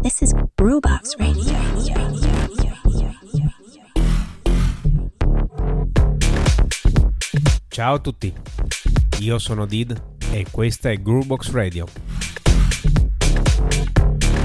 [0.00, 1.54] This is Brewbox Radio.
[7.68, 8.32] Ciao a tutti,
[9.20, 10.00] io sono Did
[10.30, 11.86] e questa è Groovebox Radio.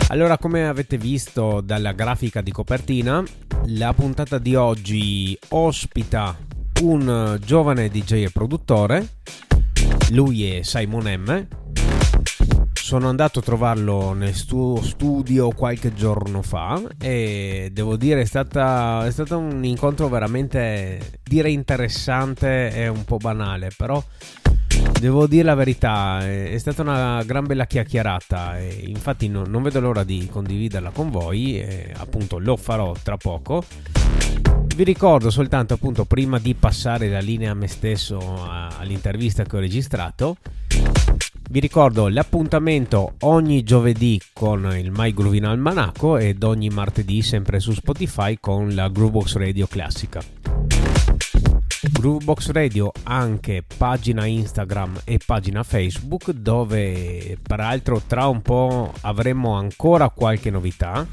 [0.08, 3.24] Allora, come avete visto dalla grafica di copertina,
[3.66, 6.36] la puntata di oggi ospita
[6.82, 9.18] un giovane DJ e produttore.
[10.10, 11.63] Lui è Simon M.
[12.94, 19.04] Sono andato a trovarlo nel suo studio qualche giorno fa e devo dire è, stata,
[19.08, 24.00] è stato un incontro veramente dire interessante e un po' banale, però
[25.00, 29.80] Devo dire la verità, è stata una gran bella chiacchierata e infatti no, non vedo
[29.80, 33.64] l'ora di condividerla con voi e appunto lo farò tra poco.
[34.76, 39.60] Vi ricordo soltanto appunto prima di passare la linea a me stesso all'intervista che ho
[39.60, 40.38] registrato,
[41.50, 47.74] vi ricordo l'appuntamento ogni giovedì con il My Groovin Almanacco ed ogni martedì sempre su
[47.74, 50.22] Spotify con la Groovebox Radio classica.
[51.92, 60.10] Groovebox Radio anche pagina Instagram e pagina Facebook dove peraltro tra un po' avremo ancora
[60.10, 61.06] qualche novità.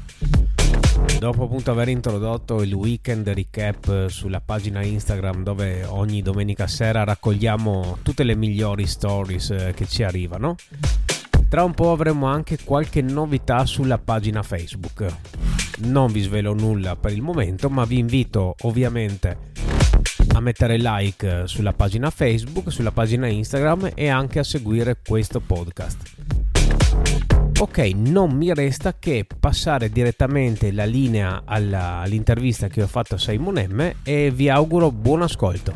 [1.19, 7.99] Dopo appunto aver introdotto il weekend recap sulla pagina Instagram dove ogni domenica sera raccogliamo
[8.01, 10.55] tutte le migliori stories eh, che ci arrivano.
[11.47, 15.05] Tra un po' avremo anche qualche novità sulla pagina Facebook.
[15.79, 19.49] Non vi svelo nulla per il momento, ma vi invito ovviamente
[20.33, 26.40] a mettere like sulla pagina Facebook, sulla pagina Instagram e anche a seguire questo podcast.
[27.61, 33.17] Ok, non mi resta che passare direttamente la linea alla, all'intervista che ho fatto a
[33.19, 35.75] Simon M e vi auguro buon ascolto.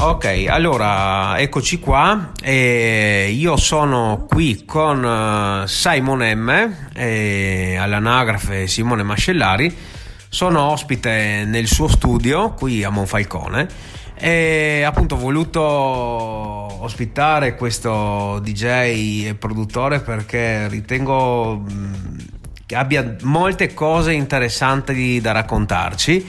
[0.00, 2.32] Ok, allora eccoci qua.
[2.42, 9.72] Eh, io sono qui con uh, Simon M, eh, all'anagrafe Simone Mascellari
[10.30, 13.66] sono ospite nel suo studio qui a Monfalcone
[14.20, 18.64] e appunto ho voluto ospitare questo DJ
[19.26, 21.64] e produttore perché ritengo
[22.66, 26.28] che abbia molte cose interessanti da raccontarci.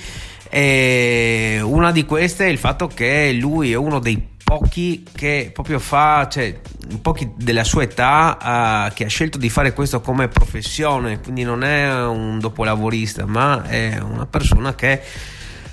[0.50, 5.78] E una di queste è il fatto che lui è uno dei pochi che proprio
[5.78, 6.60] fa, cioè
[7.02, 11.64] pochi della sua età uh, che ha scelto di fare questo come professione, quindi non
[11.64, 15.02] è un dopolavorista, ma è una persona che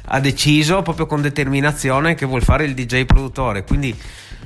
[0.07, 3.95] ha deciso proprio con determinazione che vuol fare il DJ produttore, quindi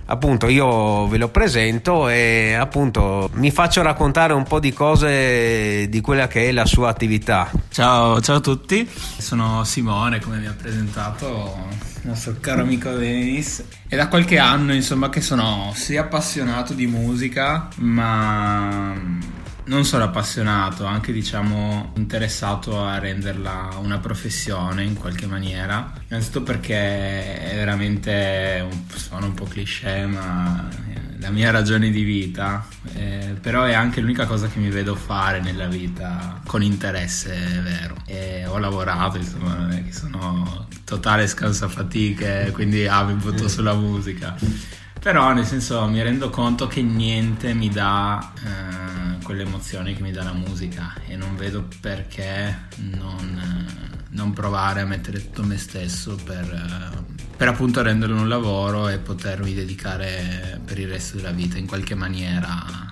[0.07, 6.01] appunto io ve lo presento e appunto mi faccio raccontare un po' di cose di
[6.01, 7.51] quella che è la sua attività.
[7.71, 8.89] Ciao, ciao a tutti,
[9.19, 11.69] sono Simone come mi ha presentato
[12.03, 16.87] il nostro caro amico Denis è da qualche anno insomma che sono sia appassionato di
[16.87, 18.95] musica ma
[19.71, 25.93] non solo appassionato, anche diciamo interessato a renderla una professione in qualche maniera.
[26.09, 30.69] Innanzitutto perché è veramente un, sono un po' cliché, ma
[31.21, 35.41] la mia ragione di vita, eh, però è anche l'unica cosa che mi vedo fare
[35.41, 37.33] nella vita con interesse
[37.63, 37.95] vero.
[38.07, 43.75] E ho lavorato, insomma, non è che sono totale scansafatiche, quindi ah, mi butto sulla
[43.75, 44.35] musica.
[45.01, 50.13] Però nel senso mi rendo conto che niente mi dà eh, quelle emozioni che mi
[50.13, 55.57] dà la musica e non vedo perché non, eh, non provare a mettere tutto me
[55.57, 61.33] stesso per, eh, per appunto renderlo un lavoro e potermi dedicare per il resto della
[61.33, 62.89] vita in qualche maniera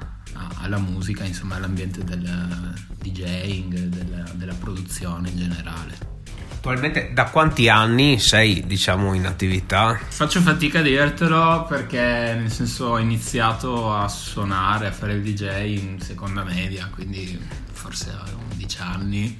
[0.60, 6.17] alla musica, insomma all'ambiente del DJing, della, della produzione in generale.
[6.58, 9.96] Attualmente da quanti anni sei diciamo in attività?
[10.08, 15.78] Faccio fatica a dirtelo perché nel senso ho iniziato a suonare, a fare il DJ
[15.78, 17.38] in seconda media, quindi
[17.70, 18.24] forse a
[18.54, 19.38] 11 anni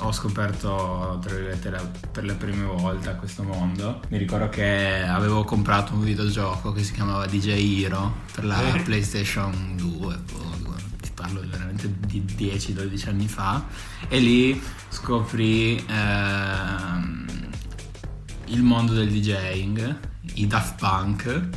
[0.00, 4.02] ho scoperto per la prima volta questo mondo.
[4.10, 8.80] Mi ricordo che avevo comprato un videogioco che si chiamava DJ Hero per la eh.
[8.82, 10.34] PlayStation 2, ti
[11.20, 13.66] parlo veramente di 10-12 anni fa,
[14.08, 17.26] e lì scoprì ehm,
[18.46, 19.98] il mondo del DJing,
[20.34, 21.48] i Daft Punk,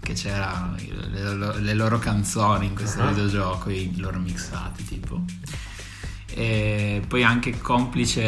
[0.00, 3.08] che c'erano le, le, loro canzoni in questo uh-huh.
[3.08, 5.22] videogioco, i loro mixati tipo.
[6.32, 8.22] E poi anche complice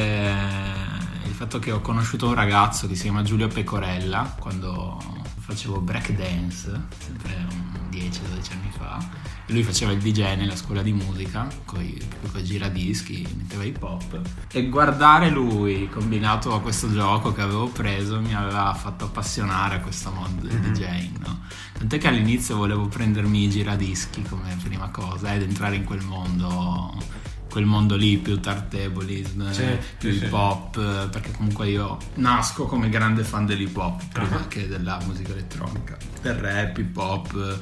[1.25, 5.01] il fatto che ho conosciuto un ragazzo che si chiama Giulio Pecorella quando
[5.39, 7.47] facevo break dance, sempre
[7.91, 12.01] 10-12 anni fa lui faceva il DJ nella scuola di musica con i
[12.43, 14.21] giradischi, metteva hip hop
[14.51, 19.81] e guardare lui combinato a questo gioco che avevo preso mi aveva fatto appassionare a
[19.81, 20.73] questo mondo del mm-hmm.
[20.73, 21.41] DJing, no?
[21.79, 27.21] Tant'è che all'inizio volevo prendermi i giradischi come prima cosa ed entrare in quel mondo
[27.53, 31.09] quel mondo lì più tartebolism, sì, più sì, hip hop, sì.
[31.11, 34.49] perché comunque io nasco come grande fan dell'hip hop prima uh-huh.
[34.49, 37.61] che della musica elettronica, del rap, hip hop,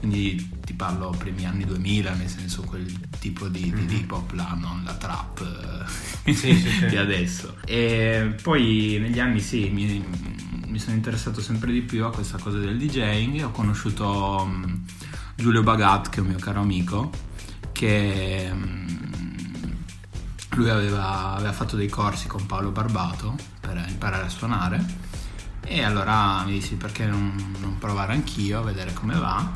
[0.00, 3.86] quindi ti parlo primi anni 2000, nel senso quel tipo di, mm-hmm.
[3.86, 7.56] di hip hop là, non la trap di adesso.
[7.66, 10.02] E poi negli anni sì, mi,
[10.66, 14.84] mi, sono interessato sempre di più a questa cosa del DJing, ho conosciuto um,
[15.36, 17.10] Giulio Bagat, che è un mio caro amico,
[17.70, 18.48] che...
[18.50, 18.78] Um,
[20.54, 24.84] lui aveva, aveva, fatto dei corsi con Paolo Barbato per imparare a suonare
[25.64, 29.48] e allora mi dissi perché non, non provare anch'io a vedere come va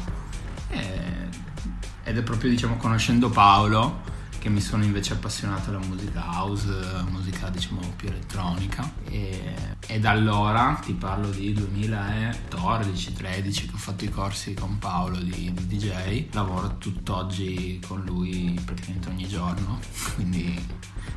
[2.05, 4.03] ed è proprio diciamo conoscendo Paolo
[4.45, 6.69] che mi sono invece appassionato alla musica house,
[7.09, 8.93] musica diciamo più elettronica.
[9.09, 9.55] E,
[9.87, 15.51] e da allora ti parlo di 2014-13 che ho fatto i corsi con Paolo di,
[15.51, 19.79] di DJ, lavoro tutt'oggi con lui praticamente ogni giorno,
[20.15, 20.63] quindi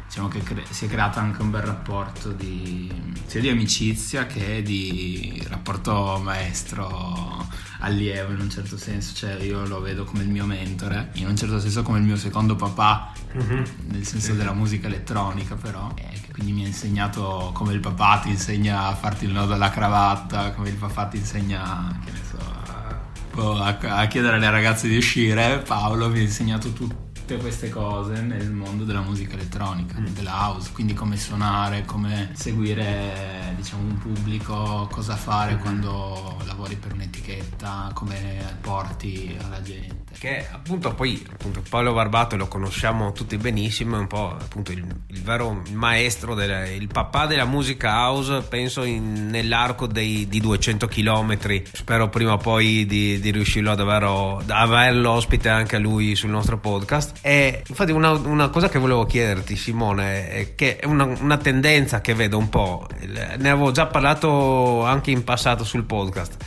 [0.06, 2.90] diciamo che cre- si è creato anche un bel rapporto di,
[3.26, 7.46] sia di amicizia che di rapporto maestro
[7.80, 11.36] allievo in un certo senso, cioè io lo vedo come il mio mentore, in un
[11.36, 13.64] certo senso come il mio secondo papà, mm-hmm.
[13.88, 18.30] nel senso della musica elettronica però, e quindi mi ha insegnato come il papà ti
[18.30, 23.54] insegna a farti il nodo alla cravatta, come il papà ti insegna, che ne so,
[23.62, 28.22] a, a chiedere alle ragazze di uscire, Paolo mi ha insegnato tutto tutte queste cose
[28.22, 30.06] nel mondo della musica elettronica, mm.
[30.14, 35.60] della house, quindi come suonare, come seguire diciamo, un pubblico, cosa fare mm.
[35.60, 40.06] quando lavori per un'etichetta, come porti alla gente.
[40.18, 44.84] Che appunto poi appunto, Paolo Barbato lo conosciamo tutti benissimo, è un po' appunto il,
[45.08, 50.88] il vero maestro, del, il papà della musica house, penso in, nell'arco dei, di 200
[50.88, 51.62] km.
[51.72, 56.30] Spero prima o poi di, di riuscirlo davvero, ad averlo ospite anche a lui sul
[56.30, 57.17] nostro podcast.
[57.22, 62.02] E infatti una, una, cosa che volevo chiederti Simone è che è una, una, tendenza
[62.02, 66.38] che vedo un po', ne avevo già parlato anche in passato sul podcast,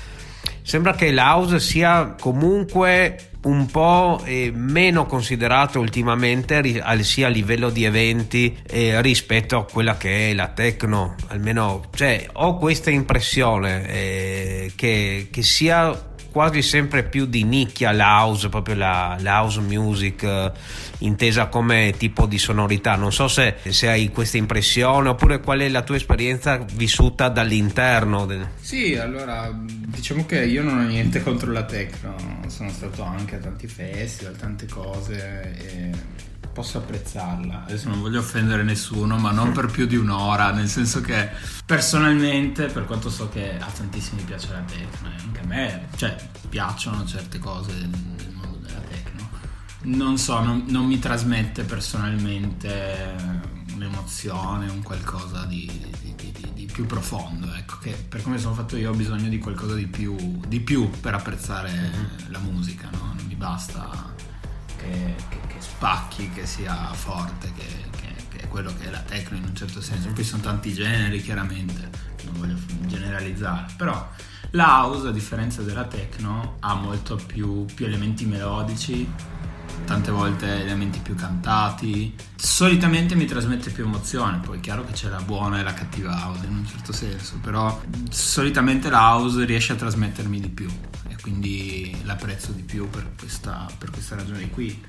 [0.62, 4.22] sembra che l'house sia comunque un po'
[4.52, 8.56] meno considerato ultimamente sia a livello di eventi
[9.00, 11.14] rispetto a quella che è la techno.
[11.28, 18.19] Almeno cioè, ho questa impressione eh, che, che sia quasi sempre più di nicchia la
[18.21, 20.53] house, proprio la, la house music eh,
[20.99, 22.97] intesa come tipo di sonorità.
[22.97, 28.27] Non so se, se, hai questa impressione oppure qual è la tua esperienza vissuta dall'interno.
[28.27, 28.49] Del...
[28.61, 32.15] Sì, allora diciamo che io non ho niente contro la techno,
[32.47, 36.29] sono stato anche a tanti festival, tante cose e
[36.61, 37.65] posso apprezzarla.
[37.65, 41.31] Adesso non voglio offendere nessuno, ma non per più di un'ora, nel senso che
[41.65, 46.15] personalmente, per quanto so che a tantissimi piace la techno, e anche a me, cioè,
[46.51, 49.29] piacciono certe cose nel mondo della techno.
[49.85, 55.67] Non so, non, non mi trasmette personalmente un'emozione, un qualcosa di,
[56.03, 57.55] di, di, di, più profondo.
[57.55, 60.15] Ecco, che per come sono fatto io ho bisogno di qualcosa di più,
[60.47, 62.33] di più per apprezzare mm-hmm.
[62.33, 63.15] la musica, no?
[63.17, 64.10] Non mi basta
[64.81, 67.67] che, che, che spacchi, che sia forte, che,
[68.31, 70.11] che, è quello che è la techno in un certo senso.
[70.11, 71.91] Poi sono tanti generi, chiaramente,
[72.25, 72.56] non voglio
[72.87, 74.09] generalizzare, però
[74.50, 79.09] la house, a differenza della techno, ha molto più, più elementi melodici,
[79.84, 82.14] tante volte elementi più cantati.
[82.37, 86.26] Solitamente mi trasmette più emozione, poi è chiaro che c'è la buona e la cattiva
[86.26, 90.68] house in un certo senso, però solitamente la house riesce a trasmettermi di più
[91.20, 94.82] quindi l'apprezzo di più per questa, per questa ragione qui.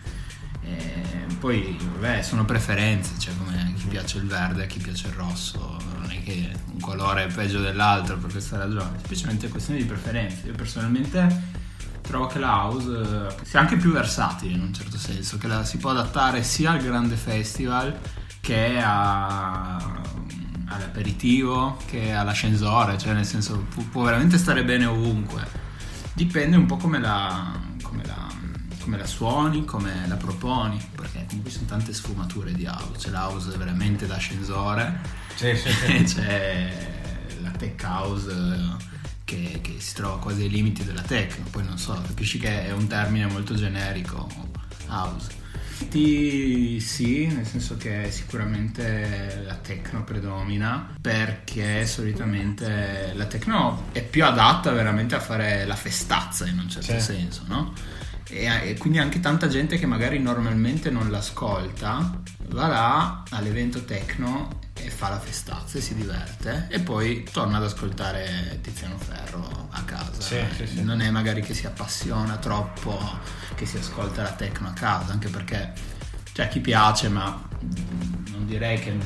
[0.64, 5.14] E poi vabbè, sono preferenze, cioè come chi piace il verde, a chi piace il
[5.14, 9.80] rosso, non è che un colore è peggio dell'altro per questa ragione, semplicemente è questione
[9.80, 10.48] di preferenze.
[10.48, 11.51] Io personalmente
[12.12, 15.78] trovo che la house sia anche più versatile in un certo senso, che la si
[15.78, 17.98] può adattare sia al grande festival
[18.42, 19.78] che a,
[20.66, 25.48] all'aperitivo che all'ascensore, cioè nel senso può, può veramente stare bene ovunque
[26.14, 28.28] dipende un po' come la, come la,
[28.82, 33.10] come la suoni, come la proponi, perché comunque ci sono tante sfumature di house, c'è
[33.10, 35.00] l'house veramente da ascensore,
[35.36, 36.04] sì, sì, sì.
[36.20, 38.90] c'è la tech house
[39.32, 42.72] che, che, si trova quasi ai limiti della techno, poi non so, capisci che è
[42.72, 44.30] un termine molto generico,
[44.88, 45.40] house.
[46.80, 54.72] Sì, nel senso che sicuramente la techno predomina perché solitamente la techno è più adatta
[54.72, 57.02] veramente a fare la festazza in un certo sì.
[57.02, 57.74] senso, no?
[58.30, 64.60] E, e, quindi anche tanta gente che magari normalmente non l'ascolta va là all'evento techno
[64.84, 69.82] e fa la festazza e si diverte e poi torna ad ascoltare Tiziano Ferro a
[69.84, 70.22] casa.
[70.22, 70.84] Sì, sì, sì.
[70.84, 73.00] Non è magari che si appassiona troppo
[73.56, 75.74] che si ascolta la techno a casa, anche perché
[76.34, 77.42] c'è chi piace, ma
[78.32, 78.98] non direi che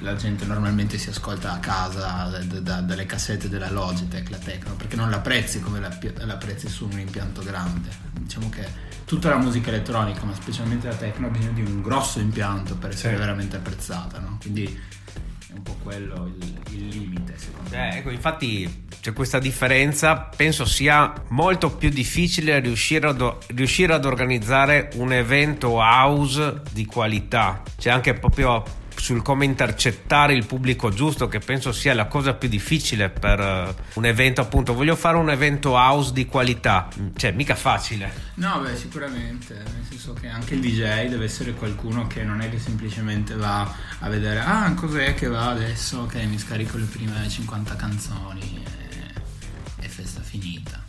[0.00, 4.74] la gente normalmente si ascolta a casa da, da, dalle cassette della Logitech la techno
[4.74, 9.30] perché non la apprezzi come la, la apprezzi su un impianto grande diciamo che tutta
[9.30, 13.14] la musica elettronica ma specialmente la techno ha bisogno di un grosso impianto per essere
[13.14, 13.20] sì.
[13.20, 14.36] veramente apprezzata no?
[14.40, 19.38] quindi è un po' quello il, il limite secondo eh, me ecco infatti c'è questa
[19.38, 26.84] differenza penso sia molto più difficile riuscire ad, riuscire ad organizzare un evento house di
[26.84, 28.64] qualità c'è anche proprio
[28.96, 33.98] sul come intercettare il pubblico giusto, che penso sia la cosa più difficile per uh,
[33.98, 34.74] un evento, appunto.
[34.74, 38.12] Voglio fare un evento house di qualità, cioè mica facile.
[38.34, 42.50] No, beh, sicuramente, nel senso che anche il DJ deve essere qualcuno che non è
[42.50, 47.28] che semplicemente va a vedere, ah, cos'è che va adesso, che mi scarico le prime
[47.28, 50.84] 50 canzoni e, e festa finita.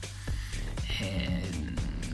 [0.99, 1.41] E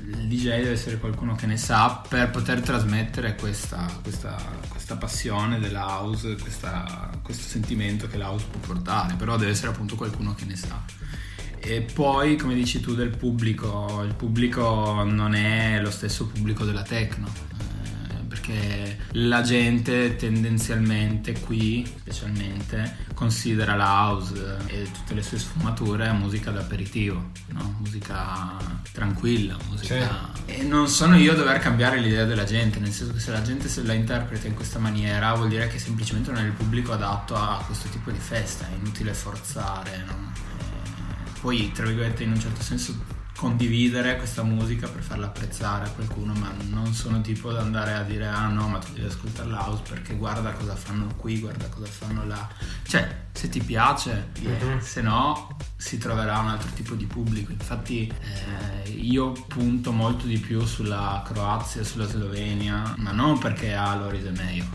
[0.05, 4.35] il DJ deve essere qualcuno che ne sa per poter trasmettere questa, questa,
[4.83, 9.69] questa passione della house, questa, questo sentimento che la house può portare, però deve essere
[9.69, 10.83] appunto qualcuno che ne sa.
[11.57, 16.81] E poi, come dici tu, del pubblico, il pubblico non è lo stesso pubblico della
[16.81, 17.52] techno
[18.43, 26.51] perché la gente tendenzialmente qui specialmente considera la house e tutte le sue sfumature musica
[26.51, 27.77] d'aperitivo, no?
[27.79, 28.57] musica
[28.91, 30.31] tranquilla, musica...
[30.45, 30.51] Sì.
[30.57, 33.41] E non sono io a dover cambiare l'idea della gente, nel senso che se la
[33.41, 36.91] gente se la interpreta in questa maniera vuol dire che semplicemente non è il pubblico
[36.91, 40.03] adatto a questo tipo di festa, è inutile forzare.
[40.05, 40.31] No?
[41.41, 42.95] poi, tra virgolette, in un certo senso
[43.43, 48.01] condividere questa musica per farla apprezzare a qualcuno, ma non sono tipo da andare a
[48.03, 51.87] dire ah no, ma tu devi ascoltare l'house perché guarda cosa fanno qui, guarda cosa
[51.87, 52.47] fanno là.
[52.83, 54.79] Cioè, se ti piace, uh-huh.
[54.79, 57.51] se no si troverà un altro tipo di pubblico.
[57.51, 63.73] Infatti eh, io punto molto di più sulla Croazia e sulla Slovenia, ma non perché
[63.73, 64.65] ha Loris e Meio,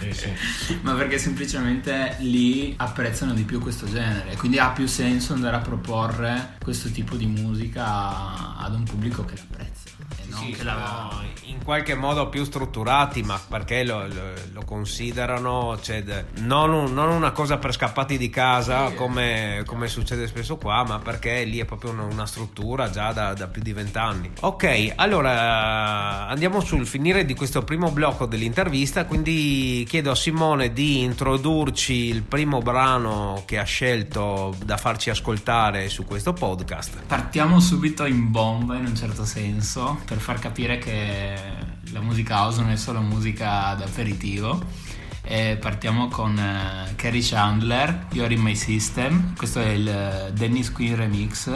[0.00, 0.78] sì, sì.
[0.82, 5.60] ma perché semplicemente lì apprezzano di più questo genere quindi ha più senso andare a
[5.60, 9.90] proporre questo tipo di musica ad un pubblico che l'apprezza
[10.38, 11.22] sì, che la...
[11.42, 16.02] in qualche modo più strutturati, ma perché lo, lo, lo considerano cioè,
[16.40, 19.64] non, un, non, una cosa per scappati di casa sì, come, eh.
[19.64, 23.46] come, succede spesso qua, ma perché lì è proprio una, una struttura già da, da
[23.48, 24.32] più di vent'anni.
[24.40, 31.02] Ok, allora andiamo sul finire di questo primo blocco dell'intervista, quindi chiedo a Simone di
[31.02, 37.02] introdurci il primo brano che ha scelto da farci ascoltare su questo podcast.
[37.06, 41.34] Partiamo subito in bomba in un certo senso per far capire che
[41.92, 44.92] la musica house non è solo musica d'aperitivo.
[45.22, 49.34] E partiamo con uh, Carrie Chandler, You're in My System.
[49.36, 51.50] Questo è il uh, Dennis Queen remix.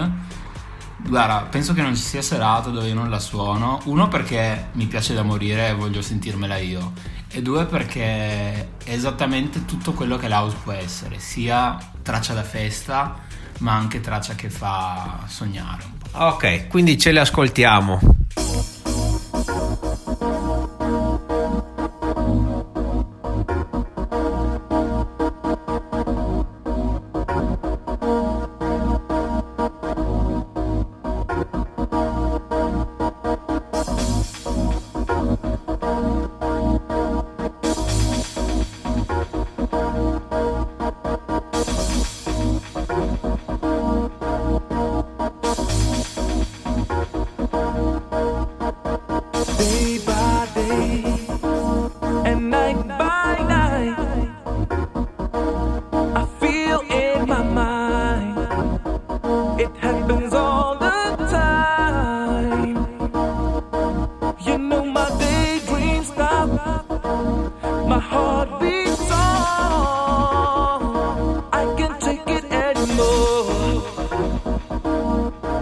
[0.98, 3.80] Guarda, penso che non ci sia serata dove io non la suono.
[3.84, 6.92] Uno perché mi piace da morire e voglio sentirmela io.
[7.30, 13.16] E due perché è esattamente tutto quello che l'house può essere, sia traccia da festa,
[13.60, 16.18] ma anche traccia che fa sognare un po'.
[16.18, 18.17] Ok, quindi ce le ascoltiamo.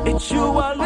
[0.06, 0.85] It's you I love.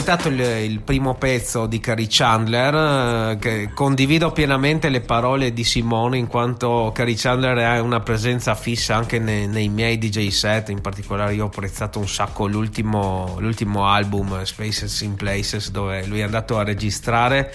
[0.00, 6.16] Ascoltato il, il primo pezzo di Carrie Chandler, eh, condivido pienamente le parole di Simone
[6.16, 10.80] in quanto Carrie Chandler ha una presenza fissa anche nei, nei miei DJ set, in
[10.80, 16.22] particolare io ho apprezzato un sacco l'ultimo, l'ultimo album Spaces in Places dove lui è
[16.22, 17.54] andato a registrare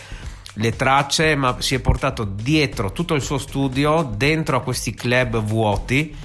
[0.58, 5.42] le tracce ma si è portato dietro tutto il suo studio dentro a questi club
[5.42, 6.16] vuoti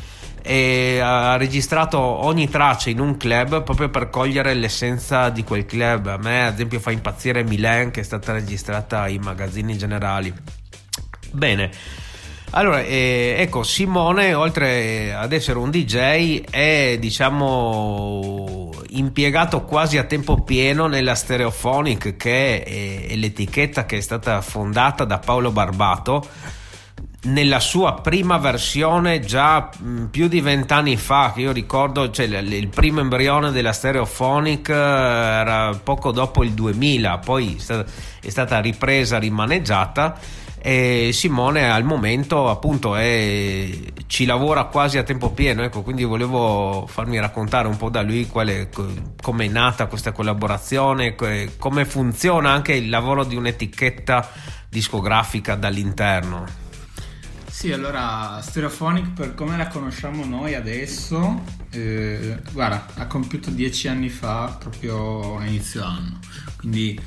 [0.43, 6.07] e ha registrato ogni traccia in un club proprio per cogliere l'essenza di quel club.
[6.07, 10.33] A me, ad esempio, fa impazzire Milan, che è stata registrata ai magazzini generali.
[11.31, 11.71] Bene.
[12.53, 20.43] Allora, eh, ecco, Simone, oltre ad essere un DJ, è diciamo impiegato quasi a tempo
[20.43, 26.27] pieno nella Stereophonic, che è, è l'etichetta che è stata fondata da Paolo Barbato
[27.23, 32.69] nella sua prima versione già mh, più di vent'anni fa che io ricordo cioè, il,
[32.69, 37.61] primo embrione della Stereophonic eh, era poco dopo il 2000 poi
[38.23, 40.19] è stata, ripresa rimaneggiata
[40.63, 43.69] e Simone al momento appunto è,
[44.07, 48.29] ci lavora quasi a tempo pieno ecco quindi volevo farmi raccontare un po' da lui
[48.29, 54.27] come è nata questa collaborazione come funziona anche il lavoro di un'etichetta
[54.71, 56.69] discografica dall'interno
[57.61, 64.09] Sì, allora Stereophonic per come la conosciamo noi adesso, eh, guarda, ha compiuto dieci anni
[64.09, 66.21] fa, proprio a inizio anno,
[66.57, 66.99] quindi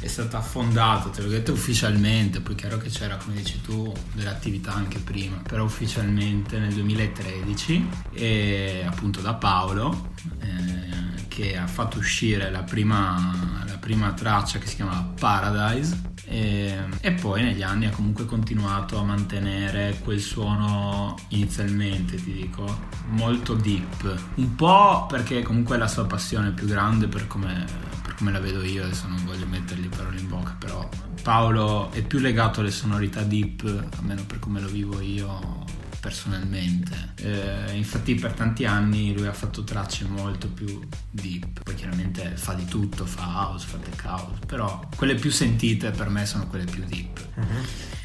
[0.00, 4.72] è stata fondata, te l'ho detto ufficialmente, poi chiaro che c'era, come dici tu, dell'attività
[4.72, 12.50] anche prima, però ufficialmente nel 2013, e appunto da Paolo, eh, che ha fatto uscire
[12.50, 17.90] la prima, la prima traccia che si chiama Paradise, e, e poi negli anni ha
[17.90, 24.22] comunque continuato a mantenere quel suono inizialmente, ti dico, molto deep.
[24.34, 27.64] Un po' perché comunque è la sua passione più grande per come,
[28.18, 30.88] come la vedo io, adesso non voglio mettergli parole in bocca, però
[31.22, 35.64] Paolo è più legato alle sonorità deep, almeno per come lo vivo io
[36.00, 37.12] personalmente.
[37.16, 40.80] Eh, infatti per tanti anni lui ha fatto tracce molto più
[41.10, 45.90] deep, poi chiaramente fa di tutto, fa house, fa tech house, però quelle più sentite
[45.90, 47.26] per me sono quelle più deep.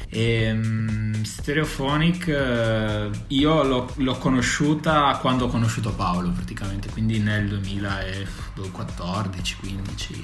[0.08, 7.60] E, um, Stereophonic eh, io l'ho, l'ho conosciuta quando ho conosciuto Paolo praticamente, quindi nel
[7.60, 10.22] 2014-15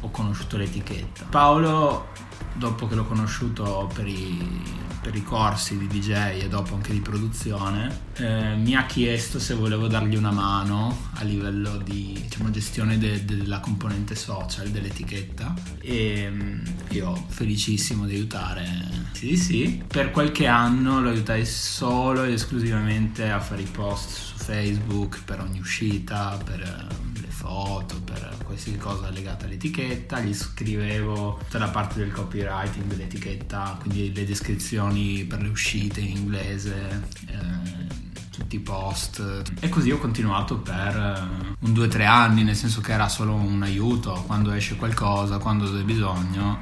[0.00, 1.24] ho conosciuto l'etichetta.
[1.30, 2.08] Paolo,
[2.54, 6.98] dopo che l'ho conosciuto per i, per i corsi di DJ e dopo anche di
[6.98, 12.98] produzione, eh, mi ha chiesto se volevo dargli una mano a livello di diciamo, gestione
[12.98, 18.66] de- della componente social dell'etichetta e mm, io felicissimo di aiutare.
[19.12, 19.84] Sì, sì.
[19.86, 25.38] Per qualche anno lo aiutai solo ed esclusivamente a fare i post su Facebook per
[25.38, 27.15] ogni uscita, per eh,
[27.46, 34.12] foto, per qualsiasi cosa legata all'etichetta, gli scrivevo tutta la parte del copywriting dell'etichetta, quindi
[34.12, 37.94] le descrizioni per le uscite in inglese, eh,
[38.30, 42.92] tutti i post e così ho continuato per eh, un 2-3 anni, nel senso che
[42.92, 46.60] era solo un aiuto quando esce qualcosa, quando c'è bisogno.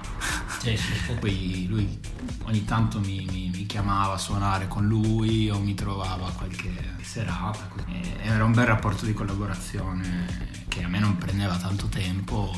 [1.18, 1.98] Poi lui
[2.44, 7.68] ogni tanto mi, mi- mi chiamava a suonare con lui o mi trovava qualche serata.
[7.68, 7.86] così.
[7.90, 12.52] E era un bel rapporto di collaborazione che a me non prendeva tanto tempo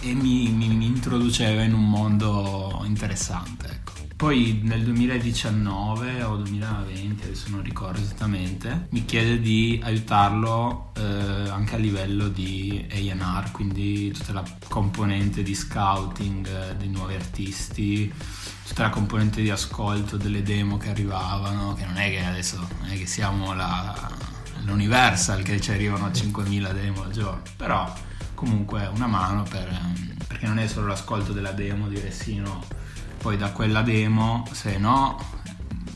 [0.00, 3.66] e, e mi, mi- mi introduceva in un mondo interessante.
[3.66, 3.92] Ecco.
[4.14, 11.74] Poi nel 2019 o 2020, adesso non ricordo esattamente, mi chiede di aiutarlo eh, anche
[11.74, 18.10] a livello di A&R, quindi tutta la componente di scouting eh, dei nuovi artisti,
[18.66, 22.90] tutta la componente di ascolto delle demo che arrivavano, che non è che adesso non
[22.90, 24.08] è che siamo la,
[24.66, 27.92] l'Universal che ci arrivano 5.000 demo al giorno, però
[28.34, 29.68] comunque una mano per,
[30.26, 32.62] perché non è solo l'ascolto della demo, dire sì no.
[33.18, 35.18] Poi da quella demo, se no,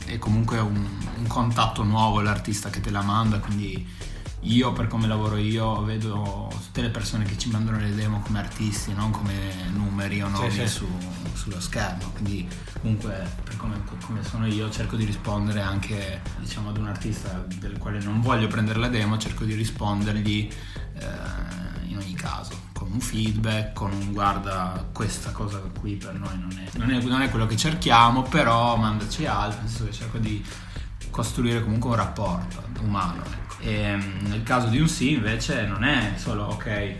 [0.05, 3.87] è comunque un, un contatto nuovo l'artista che te la manda, quindi
[4.41, 8.39] io per come lavoro io vedo tutte le persone che ci mandano le demo come
[8.39, 9.33] artisti, non come
[9.71, 10.67] numeri o nomi sì.
[10.67, 12.47] su- sullo schermo, quindi
[12.79, 17.77] comunque per come, come sono io cerco di rispondere anche diciamo ad un artista del
[17.77, 20.49] quale non voglio prendere la demo, cerco di rispondergli
[20.99, 21.05] eh,
[21.87, 26.51] in ogni caso con un feedback, con un guarda questa cosa qui per noi non
[26.57, 30.17] è, non è- non è quello che cerchiamo, però mandaci altro, nel senso che cerco
[30.17, 30.43] di
[31.11, 33.23] costruire comunque un rapporto umano.
[33.23, 33.55] ecco.
[33.59, 36.95] E mm, nel caso di un sì invece non è solo ok,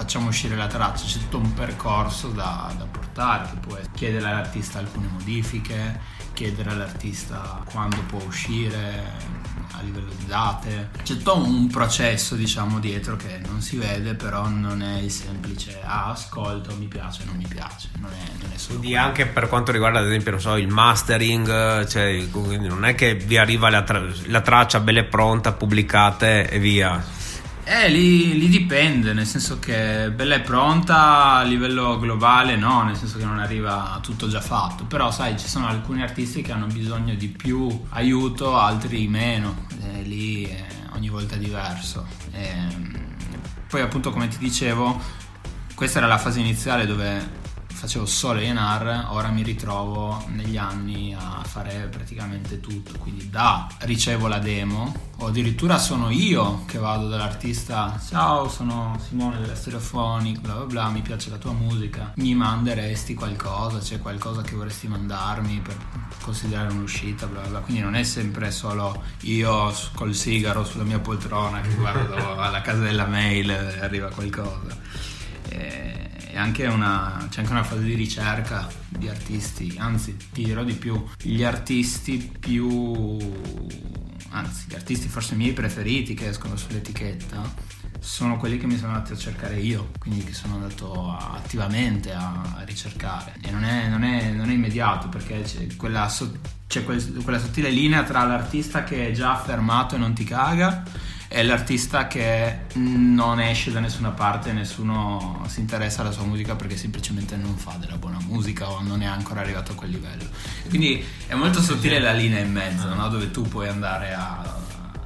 [0.00, 4.26] facciamo uscire la traccia, c'è tutto un percorso da, da portare, che può essere chiedere
[4.28, 6.00] all'artista alcune modifiche,
[6.32, 9.12] chiedere all'artista quando può uscire
[9.72, 10.88] a livello di date.
[11.02, 15.80] C'è tutto un processo diciamo dietro che non si vede, però non è il semplice
[15.84, 19.06] ah ascolto, mi piace, non mi piace, non è, non è solo Quindi quello.
[19.06, 23.36] anche per quanto riguarda ad esempio non so, il mastering, cioè, non è che vi
[23.36, 27.18] arriva la, tra- la traccia bella e pronta, pubblicate e via.
[27.72, 32.96] Eh, lì, lì dipende, nel senso che bella e pronta a livello globale no, nel
[32.96, 36.66] senso che non arriva tutto già fatto, però sai ci sono alcuni artisti che hanno
[36.66, 42.08] bisogno di più aiuto, altri meno, e lì eh, ogni volta è diverso.
[42.32, 42.98] Ehm,
[43.68, 45.00] poi appunto come ti dicevo,
[45.76, 47.39] questa era la fase iniziale dove
[47.72, 54.26] facevo solo ENR, ora mi ritrovo negli anni a fare praticamente tutto, quindi da ricevo
[54.28, 60.54] la demo o addirittura sono io che vado dall'artista, ciao sono Simone della Stereophonic, bla
[60.54, 65.60] bla bla, mi piace la tua musica, mi manderesti qualcosa, c'è qualcosa che vorresti mandarmi
[65.60, 65.76] per
[66.22, 71.60] considerare un'uscita, bla bla quindi non è sempre solo io col sigaro sulla mia poltrona
[71.60, 74.76] che guardo alla casa della mail e arriva qualcosa.
[75.48, 80.64] E- è anche una, c'è anche una fase di ricerca di artisti, anzi ti dirò
[80.64, 83.18] di più, gli artisti più,
[84.30, 89.12] anzi gli artisti forse miei preferiti che escono sull'etichetta sono quelli che mi sono andati
[89.12, 93.34] a cercare io, quindi che sono andato attivamente a, a ricercare.
[93.42, 96.32] E non è, non è- non è immediato perché c'è quella, so-
[96.66, 100.82] c'è quel- quella sottile linea tra l'artista che è già affermato e non ti caga
[101.30, 106.76] è l'artista che non esce da nessuna parte, nessuno si interessa alla sua musica perché
[106.76, 110.24] semplicemente non fa della buona musica o non è ancora arrivato a quel livello.
[110.68, 113.08] Quindi è molto sottile la linea in mezzo, no?
[113.08, 114.42] dove tu puoi andare a,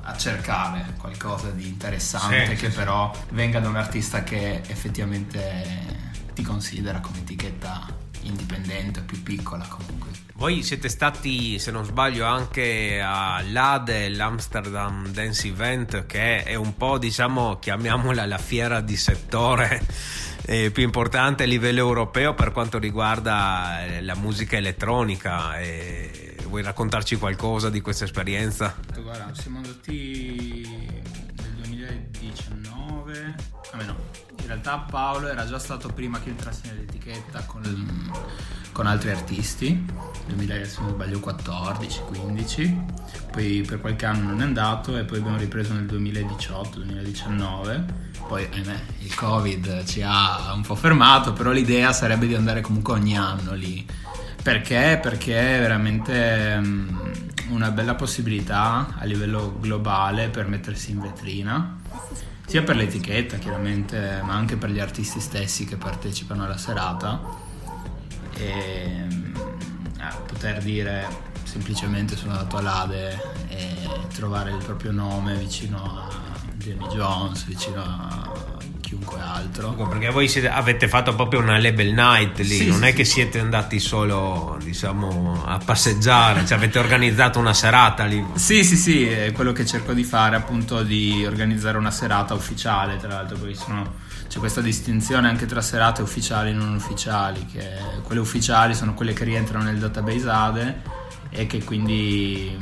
[0.00, 2.76] a cercare qualcosa di interessante Sì, che sì, sì.
[2.78, 7.86] però venga da un artista che effettivamente ti considera come etichetta
[8.22, 10.23] indipendente o più piccola comunque.
[10.36, 16.98] Voi siete stati, se non sbaglio, anche all'ADE, l'Amsterdam Dance Event, che è un po',
[16.98, 19.80] diciamo, chiamiamola la fiera di settore
[20.46, 25.56] eh, più importante a livello europeo per quanto riguarda eh, la musica elettronica.
[25.58, 28.74] E vuoi raccontarci qualcosa di questa esperienza?
[29.00, 30.66] Guarda, siamo andati
[31.42, 33.34] nel 2019,
[33.70, 33.96] a me no,
[34.44, 38.12] in realtà Paolo era già stato prima che entrassi nell'etichetta con,
[38.72, 39.84] con altri artisti
[40.26, 42.80] 2000, se non sbaglio 14, 15,
[43.32, 47.84] poi per qualche anno non è andato e poi abbiamo ripreso nel 2018-2019,
[48.28, 52.92] poi ahimè il Covid ci ha un po' fermato, però l'idea sarebbe di andare comunque
[52.92, 53.86] ogni anno lì.
[54.42, 54.98] Perché?
[55.00, 57.00] Perché è veramente um,
[57.48, 61.78] una bella possibilità a livello globale per mettersi in vetrina,
[62.46, 67.20] sia per l'etichetta chiaramente, ma anche per gli artisti stessi che partecipano alla serata.
[68.36, 76.08] E, eh, poter dire semplicemente sono andato all'Ade e trovare il proprio nome vicino a
[76.56, 78.53] Jamie Jones, vicino a
[78.84, 79.70] chiunque altro.
[79.72, 82.94] Perché voi siete- avete fatto proprio una label night lì, Sì, non sì, è sì.
[82.96, 88.24] che siete andati solo, diciamo, a passeggiare, cioè avete organizzato una serata lì.
[88.34, 92.98] Sì, sì, sì, è quello che cerco di fare appunto di organizzare una serata ufficiale,
[92.98, 93.94] tra l'altro poi sono-
[94.28, 97.62] c'è questa distinzione anche tra serate ufficiali e non ufficiali, che
[98.02, 100.80] quelle ufficiali sono quelle che rientrano nel database ADE
[101.30, 102.56] e che quindi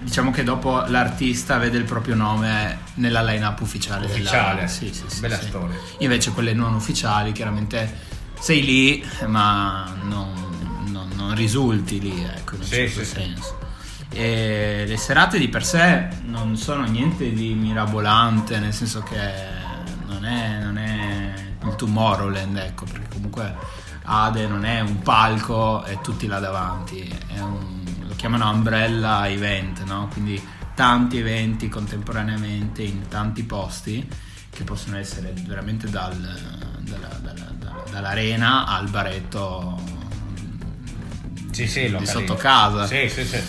[0.00, 4.06] diciamo che dopo l'artista vede il proprio nome nella line-up ufficiale.
[4.06, 4.68] della- Ufficiale.
[4.68, 5.46] Sì, sì, sì, Bella sì.
[5.48, 5.76] storia.
[5.98, 8.08] Invece quelle non ufficiali chiaramente
[8.38, 10.32] sei lì ma non,
[10.86, 13.58] non- non risulti lì, ecco, in un Sì, certo sì, senso.
[14.12, 19.18] E le serate di per sé non sono niente di mirabolante, nel senso che
[20.06, 21.32] non è, non è
[21.62, 23.54] il Tomorrowland, ecco, perché comunque
[24.02, 27.79] Ade non è un palco e tutti là davanti, è un-
[28.20, 30.08] chiamano umbrella event, no?
[30.12, 30.38] Quindi
[30.74, 34.06] tanti eventi contemporaneamente in tanti posti
[34.50, 36.14] che possono essere veramente dal-
[36.80, 39.80] dalla- dalla- dalla- dall'arena al baretto
[41.50, 42.86] Sì, sì, di sotto casa.
[42.86, 43.42] Sì, sì, sì.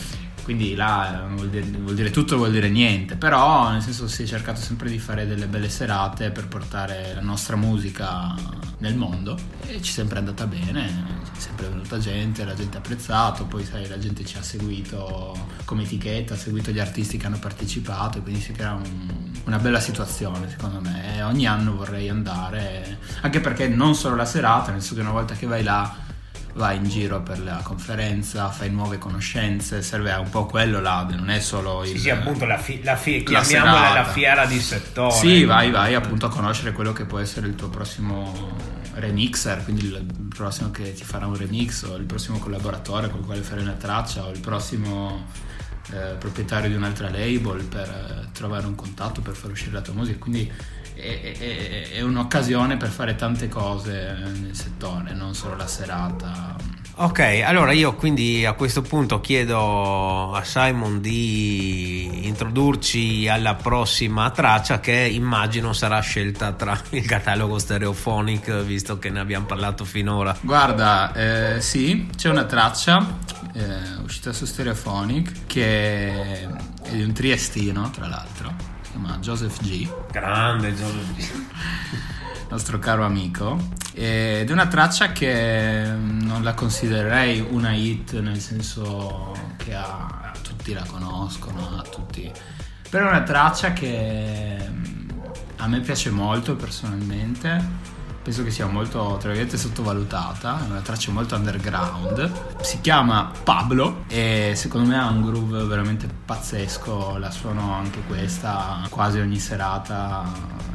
[0.44, 4.26] Quindi là vuol dire, vuol dire tutto, vuol dire niente, però nel senso si è
[4.26, 8.34] cercato sempre di fare delle belle serate per portare la nostra musica
[8.80, 9.38] nel mondo.
[9.68, 10.88] E ci è sempre andata bene,
[11.36, 15.38] è sempre venuta gente, la gente ha apprezzato, poi sai la gente ci ha seguito
[15.66, 19.58] come etichetta, ha seguito gli artisti che hanno partecipato e quindi si crea un- una
[19.60, 21.18] bella situazione secondo me.
[21.18, 25.12] E ogni anno vorrei andare, anche perché non solo la serata, nel senso che una
[25.12, 26.10] volta che vai là
[26.54, 31.30] vai in giro per la conferenza, fai nuove conoscenze, serve un po' quello là, non
[31.30, 31.90] è solo il...
[31.92, 33.94] Sì, sì, appunto la, fi- la fi- La chiamiamola serata.
[34.02, 35.14] la fiera di settore.
[35.14, 38.56] Sì, vai, vai appunto a conoscere quello che può essere il tuo prossimo
[38.94, 43.20] remixer, quindi il il prossimo che ti farà un remix o il prossimo collaboratore con
[43.20, 45.26] il quale fare una traccia o il prossimo
[45.92, 49.94] eh, proprietario di un'altra label per eh, trovare un contatto per far uscire la tua
[49.94, 50.18] musica.
[50.20, 50.50] Quindi
[51.02, 53.92] è, è- è un'occasione per fare tante cose
[54.24, 56.56] nel settore, non solo la serata.
[56.94, 64.80] Ok, allora io quindi a questo punto chiedo a Simon di introdurci alla prossima traccia
[64.80, 70.38] che immagino sarà scelta tra il catalogo stereophonic visto che ne abbiamo parlato finora.
[70.42, 71.14] Guarda,
[71.56, 73.18] eh, sì, c'è una traccia
[73.54, 76.48] eh, uscita su Stereophonic che
[76.84, 78.54] è di un triestino, tra l'altro,
[78.92, 80.76] chiama Joseph G, Grande
[82.50, 83.58] nostro caro amico,
[83.94, 90.34] ed è una traccia che mm, non la considererei una hit nel senso che ha,
[90.42, 92.30] tutti la conoscono, a tutti,
[92.90, 95.10] però è una traccia che mm,
[95.58, 97.90] a me piace molto personalmente.
[98.24, 102.62] Penso che sia molto, tra virgolette, sottovalutata, è una traccia molto underground.
[102.62, 107.18] Si chiama Pablo e secondo me ha un groove veramente pazzesco.
[107.18, 110.24] La suono anche questa quasi ogni serata.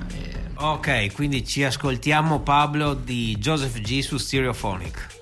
[0.09, 5.15] e Ok, quindi ci ascoltiamo Pablo di Joseph G su Stereophonic.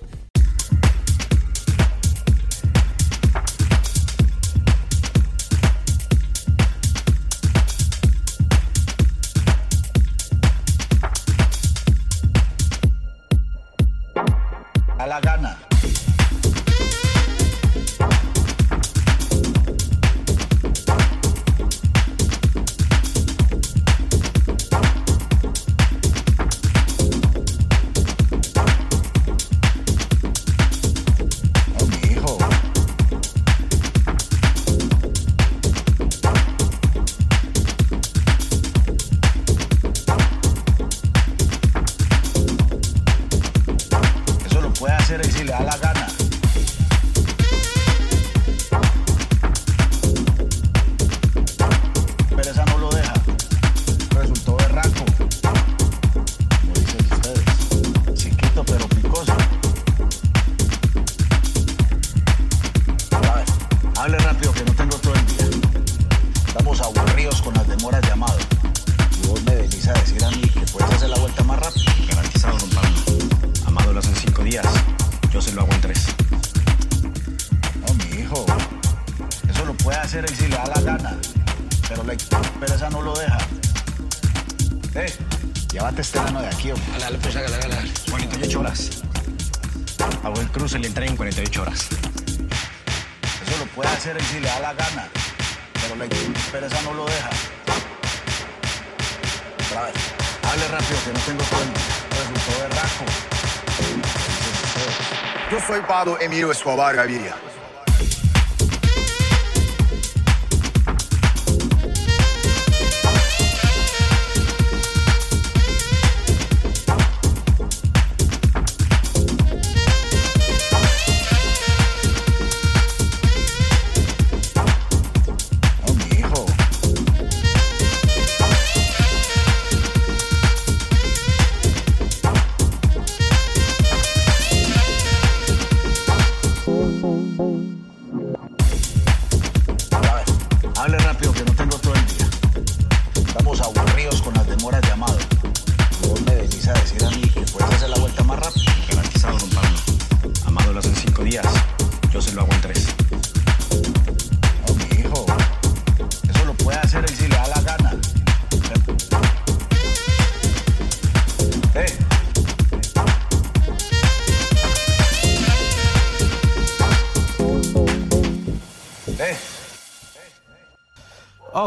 [106.21, 107.54] Emilio Escobar Gaviria.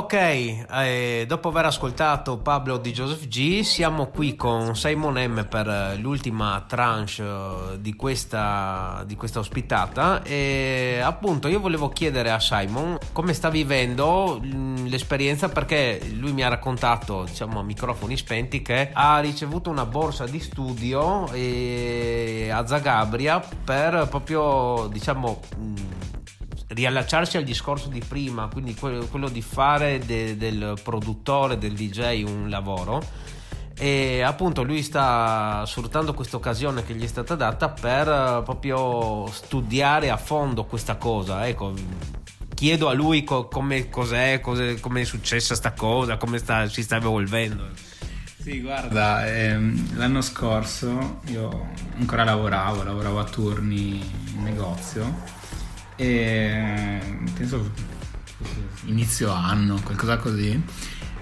[0.08, 5.67] Ok, eh, dopo aver ascoltato Pablo di Joseph G, siamo qui con Simon M per
[5.67, 10.24] eh, l'ultima tranche eh, di questa, di questa ospitata.
[10.24, 16.41] E appunto io volevo chiedere a Simon come sta vivendo mm, l'esperienza perché lui mi
[16.41, 22.65] ha raccontato, diciamo a microfoni spenti, che ha ricevuto una borsa di studio eh, a
[22.65, 25.41] Zagabria per proprio, diciamo...
[26.67, 32.23] riallacciarsi al discorso di prima, quindi quello, quello di fare de- del produttore, del DJ
[32.23, 33.01] un lavoro.
[33.80, 39.27] E appunto lui sta sfruttando questa occasione che gli è stata data per eh, proprio
[39.32, 41.47] studiare a fondo questa cosa.
[41.47, 41.73] Ecco,
[42.56, 46.82] chiedo a lui co- come cos'è, cos'è, come è successa sta cosa, come sta- si
[46.82, 47.65] sta evolvendo.
[48.41, 53.99] Sì, guarda, ehm, l'anno scorso io ancora lavoravo, lavoravo a turni
[54.34, 55.36] in negozio
[55.98, 57.00] e
[57.36, 57.72] penso
[58.86, 60.62] inizio anno, qualcosa così,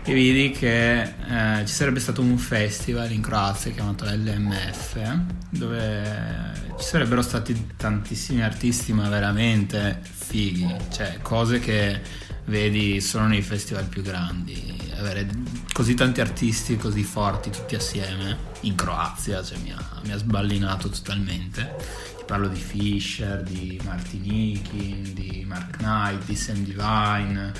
[0.04, 6.86] e vidi che eh, ci sarebbe stato un festival in Croazia chiamato LMF dove ci
[6.86, 12.02] sarebbero stati tantissimi artisti ma veramente fighi, cioè cose che
[12.46, 15.28] vedi solo nei festival più grandi, avere
[15.74, 20.90] così tanti artisti così forti tutti assieme in Croazia cioè, mi, ha, mi ha sballinato
[20.90, 22.14] totalmente.
[22.26, 27.52] Parlo di Fisher, di Martinikin, di Mark Knight, di Sam Divine,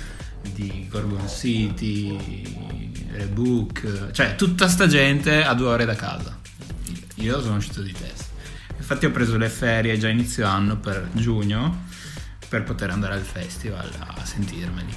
[0.54, 2.44] di Gorgon City,
[3.12, 6.38] Rebook, cioè tutta sta gente a due ore da casa.
[7.16, 8.34] Io sono uscito di testa.
[8.76, 11.84] Infatti ho preso le ferie già inizio anno per giugno
[12.50, 14.94] per poter andare al festival a sentirmeli.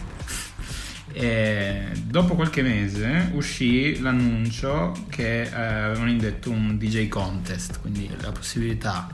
[1.12, 8.30] E dopo qualche mese uscì l'annuncio che eh, avevano indetto un DJ contest, quindi la
[8.30, 9.08] possibilità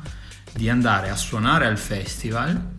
[0.54, 2.72] di andare a suonare al festival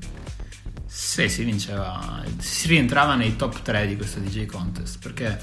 [0.85, 5.37] se si vinceva, si rientrava nei top 3 di questo DJ contest perché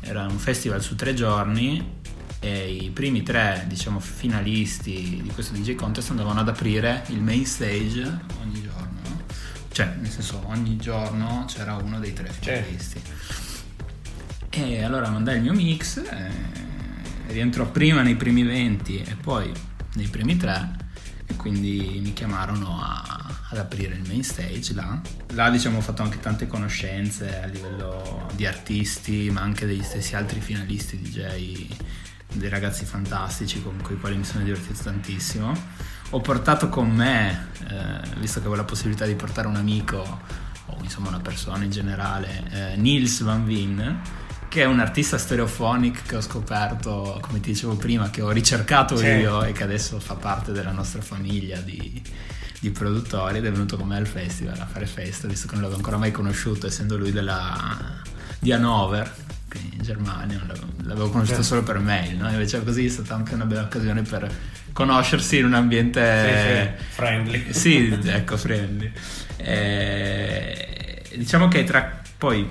[0.00, 1.96] era un festival su tre giorni
[2.40, 7.44] e i primi tre diciamo finalisti di questo DJ contest andavano ad aprire il main
[7.44, 8.02] stage
[8.42, 9.22] ogni giorno no?
[9.70, 13.00] cioè nel senso ogni giorno c'era uno dei tre finalisti
[14.50, 16.30] e allora mandai il mio mix eh,
[17.28, 19.52] rientrò prima nei primi 20 e poi
[19.94, 20.86] nei primi tre
[21.28, 25.00] e quindi mi chiamarono a- ad aprire il main stage là.
[25.32, 30.16] Là diciamo ho fatto anche tante conoscenze a livello di artisti ma anche degli stessi
[30.16, 31.66] altri finalisti DJ,
[32.34, 35.52] dei ragazzi fantastici con i quali mi sono divertito tantissimo.
[36.10, 40.20] Ho portato con me, eh, visto che avevo la possibilità di portare un amico
[40.66, 44.00] o insomma una persona in generale, eh, Niels Van Veen,
[44.48, 48.96] che è un artista stereophonic che ho scoperto, come ti dicevo prima, che ho ricercato
[48.96, 49.06] Sì.
[49.06, 52.02] io e che adesso fa parte della nostra famiglia di,
[52.60, 55.62] di produttori ed è venuto con me al festival a fare festa, visto che non
[55.62, 58.00] l'avevo ancora mai conosciuto, essendo lui della,
[58.38, 59.12] di Hannover,
[59.48, 62.30] quindi in Germania, l'avevo, l'avevo conosciuto solo per mail, no?
[62.30, 64.30] invece così è stata anche una bella occasione per
[64.72, 66.76] conoscersi in un ambiente...
[66.90, 67.46] friendly.
[67.52, 68.92] Sì, ecco, friendly.
[69.36, 72.48] Eh, diciamo che tra poi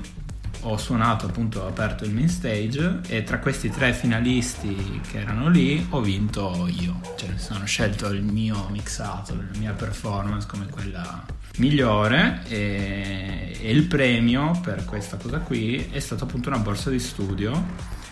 [0.61, 5.49] ho suonato appunto, ho aperto il main stage e tra questi tre finalisti che erano
[5.49, 11.25] lì ho vinto io, cioè sono scelto il mio mixato, la mia performance come quella
[11.57, 16.99] migliore e, e il premio per questa cosa qui è stato appunto una borsa di
[16.99, 17.65] studio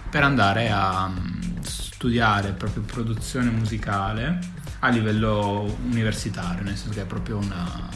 [0.10, 4.40] per andare a mm, studiare proprio produzione musicale
[4.80, 7.90] a livello universitario, nel senso che è proprio una,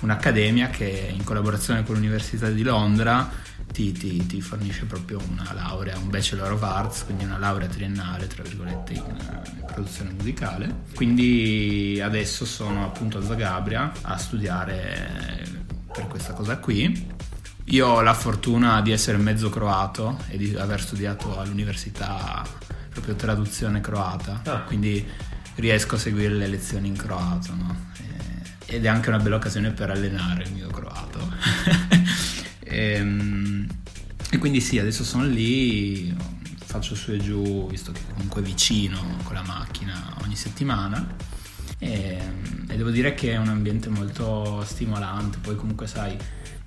[0.00, 3.28] un'accademia che in collaborazione con l'Università di Londra
[3.72, 8.26] ti, ti, ti, fornisce proprio una laurea, un Bachelor of Arts, quindi una laurea triennale,
[8.26, 10.82] tra virgolette, in, in produzione musicale.
[10.94, 15.46] Quindi adesso sono appunto a Zagabria a studiare
[15.92, 17.16] per questa cosa qui.
[17.64, 22.42] Io ho la fortuna di essere mezzo croato e di aver studiato all'università
[22.90, 24.60] proprio traduzione croata, ah.
[24.62, 25.06] quindi
[25.56, 27.86] riesco a seguire le lezioni in croato, no?
[28.70, 31.32] ed è anche una bella occasione per allenare il mio croato.
[32.60, 33.57] e, ehm,
[34.30, 36.14] e, quindi sì, adesso sono lì,
[36.56, 41.16] faccio su e giù, visto che comunque è vicino con la macchina ogni settimana.
[41.78, 42.20] E,
[42.68, 46.16] e devo dire che è un ambiente molto stimolante, poi comunque sai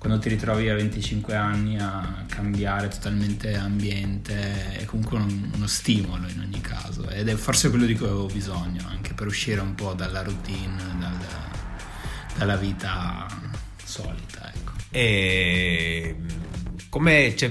[0.02, 6.26] quando ti ritrovi a 25 anni a cambiare totalmente ambiente è comunque un, uno stimolo
[6.26, 9.76] in ogni caso ed è forse quello di cui avevo bisogno anche per uscire un
[9.76, 11.16] po' dalla routine, dal,
[12.36, 13.28] dalla vita
[13.84, 14.52] solita.
[14.52, 14.72] Ecco.
[14.90, 16.16] E
[16.92, 17.50] come, cioè,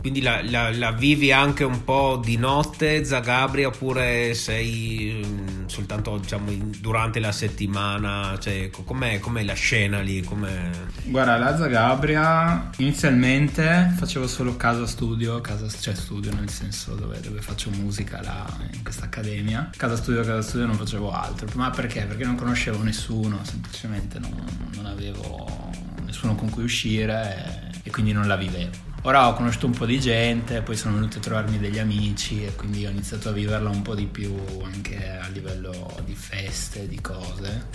[0.00, 6.16] quindi la, la, la, vivi anche un po' di notte Zagabria oppure sei mm, soltanto
[6.18, 8.38] diciamo, durante la settimana?
[8.38, 10.22] Cioè, com'è, com'è, la scena lì?
[10.22, 10.70] Com'è...
[11.02, 17.42] Guarda, la Zagabria inizialmente facevo solo casa studio, casa, cioè studio nel senso dove, dove
[17.42, 19.68] faccio musica là, in questa accademia.
[19.76, 21.48] Casa studio, casa studio non facevo altro.
[21.54, 22.04] Ma perché?
[22.04, 24.32] Perché non conoscevo nessuno, semplicemente non,
[24.76, 25.72] non avevo
[26.04, 28.84] nessuno con cui uscire e quindi non la vivevo.
[29.02, 32.56] Ora ho conosciuto un po' di gente, poi sono venuti a trovarmi degli amici e
[32.56, 34.34] quindi ho iniziato a viverla un po' di più
[34.64, 37.68] anche a livello di feste, di cose.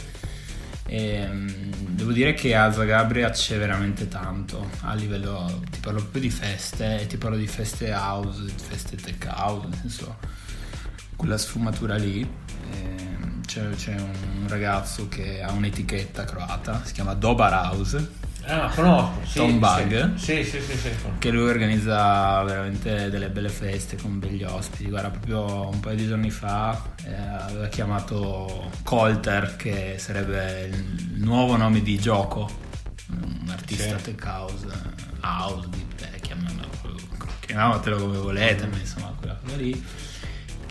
[0.87, 1.49] E, um,
[1.87, 7.05] devo dire che a Zagabria c'è veramente tanto a livello, ti parlo proprio di feste,
[7.07, 10.17] ti parlo di feste house, di feste tech house, nel senso
[11.15, 12.19] quella sfumatura lì.
[12.73, 13.09] E,
[13.45, 19.37] c'è, c'è, un ragazzo che ha un'etichetta croata, si chiama Dobar House Ah, conosco, sì,
[19.37, 20.15] Tom Bug.
[20.15, 20.89] Sì, sì, sì, sì,
[21.19, 24.89] Che lui organizza veramente delle belle feste con begli ospiti.
[24.89, 31.55] Guarda, proprio un paio di giorni fa eh, aveva chiamato Colter, che sarebbe il nuovo
[31.55, 32.49] nome di Gioco,
[33.09, 34.03] un artista sì.
[34.05, 34.67] tech house,
[35.21, 36.21] house, deep tech,
[37.51, 40.09] chiamatelo come volete, ma insomma quella cosa lì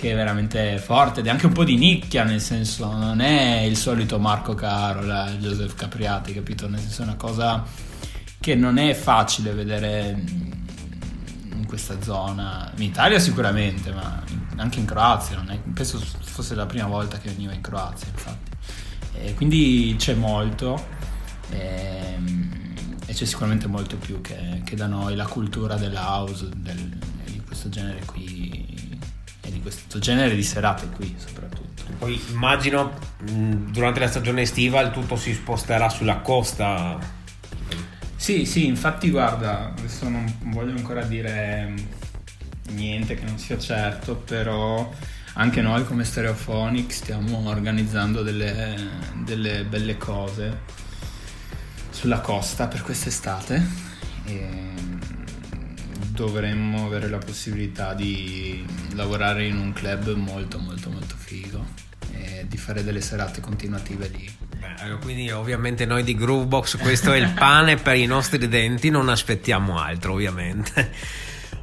[0.01, 3.61] che è veramente forte ed è anche un po' di nicchia, nel senso non è
[3.61, 6.67] il solito Marco Carola, Joseph Capriati, capito?
[6.67, 7.63] Nel senso è una cosa
[8.41, 10.19] che non è facile vedere
[11.53, 14.23] in questa zona, in Italia sicuramente, ma
[14.57, 18.51] anche in Croazia, è, penso fosse la prima volta che veniva in Croazia, infatti.
[19.17, 20.83] E quindi c'è molto
[21.51, 22.17] e,
[23.05, 27.69] e, c'è sicuramente molto più che, che da noi, la cultura dell'house, del, di questo
[27.69, 28.60] genere qui
[29.61, 31.85] di questo genere di serate qui soprattutto.
[31.99, 36.99] Poi immagino durante la stagione estiva il tutto si sposterà sulla costa.
[38.17, 41.73] Sì, sì, infatti guarda, adesso non voglio ancora dire
[42.71, 44.91] niente che non sia certo, però
[45.35, 48.77] anche noi come Stereophonic stiamo organizzando delle,
[49.25, 50.61] delle belle cose
[51.91, 53.89] sulla costa per quest'estate.
[54.25, 54.70] E
[56.21, 58.63] dovremmo avere la possibilità di
[58.93, 61.65] lavorare in un club molto molto molto figo
[62.13, 64.31] e di fare delle serate continuative lì.
[64.59, 69.09] Beh, quindi ovviamente noi di Groovebox questo è il pane per i nostri denti, non
[69.09, 70.93] aspettiamo altro ovviamente.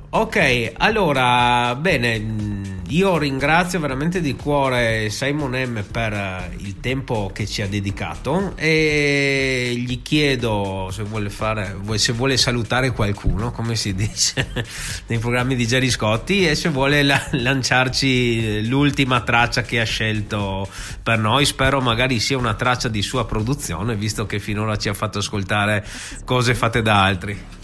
[0.09, 7.45] Ok, allora, bene, io ringrazio veramente di cuore Simon M per eh, il tempo che
[7.45, 13.93] ci ha dedicato e gli chiedo se vuole, fare, se vuole salutare qualcuno, come si
[13.93, 14.47] dice
[15.07, 20.69] nei programmi di Jerry Scotti, e se vuole la- lanciarci l'ultima traccia che ha scelto
[21.03, 21.45] per noi.
[21.45, 25.85] Spero magari sia una traccia di sua produzione, visto che finora ci ha fatto ascoltare
[26.23, 27.56] cose fatte da altri.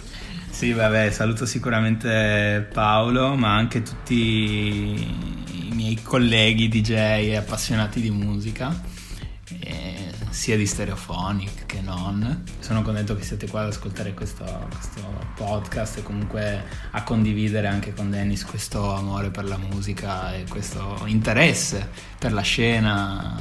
[0.63, 8.73] Sì, vabbè, saluto sicuramente Paolo, ma anche tutti i miei colleghi DJ appassionati di musica,
[9.59, 12.45] eh, sia di Stereophonic che non.
[12.59, 15.01] Sono contento che siete qua ad ascoltare questo, questo,
[15.35, 21.03] podcast e comunque a condividere anche con Dennis questo amore per la musica e questo
[21.07, 23.37] interesse per la scena,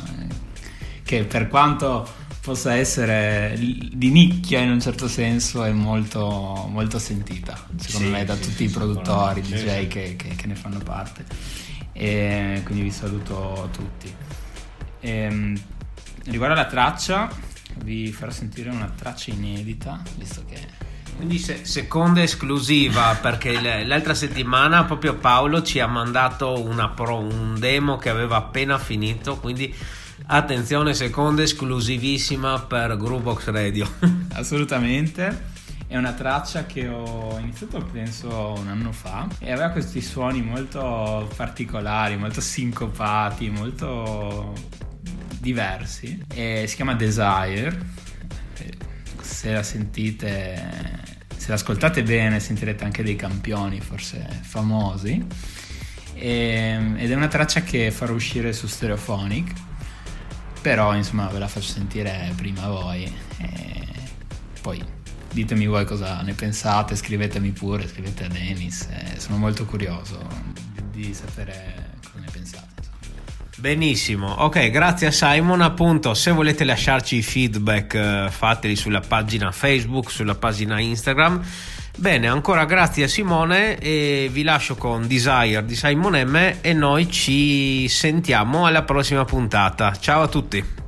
[1.04, 2.04] che per quanto
[2.42, 8.24] possa essere di nicchia in un certo senso e molto, molto sentita, secondo Sì, me,
[8.24, 9.86] da sì, tutti sì, i produttori, DJ.
[9.86, 11.24] Che, che- che ne fanno parte.
[11.92, 14.12] E quindi vi saluto tutti.
[15.00, 15.60] Ehm,
[16.24, 17.30] riguardo alla traccia,
[17.84, 24.14] vi farò sentire una traccia inedita, visto che Quindi se- seconda esclusiva perché l- l'altra
[24.14, 29.72] settimana proprio Paolo ci ha mandato una pro- un demo che aveva appena finito, quindi
[30.26, 33.90] attenzione, seconda esclusivissima per Groovebox Radio.
[34.34, 35.50] Assolutamente.
[35.86, 41.30] È una traccia che ho iniziato penso un anno fa e aveva questi suoni molto
[41.36, 44.54] particolari, molto sincopati, molto
[45.38, 46.24] diversi.
[46.32, 48.00] E si chiama Desire.
[49.20, 51.02] Se la sentite,
[51.36, 55.26] se l'ascoltate bene, sentirete anche dei campioni forse famosi.
[56.14, 59.52] E- ed è una traccia che farò uscire su Stereophonic.
[60.62, 63.86] Però insomma ve la faccio sentire prima voi e
[64.60, 64.82] poi
[65.32, 70.24] ditemi voi cosa ne pensate, scrivetemi pure, scrivete a Denis, eh, sono molto curioso
[70.90, 72.70] di sapere cosa ne pensate.
[73.56, 75.60] Benissimo, ok, grazie a Simon.
[75.60, 81.40] Appunto, se volete lasciarci i feedback, eh, fateli sulla pagina Facebook, sulla pagina Instagram.
[81.94, 87.10] Bene, ancora grazie a Simone e vi lascio con Desire di Simon M e noi
[87.10, 89.92] ci sentiamo alla prossima puntata.
[89.92, 90.81] Ciao a tutti.